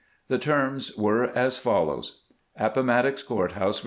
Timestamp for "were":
0.97-1.25